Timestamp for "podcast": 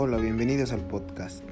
0.82-1.42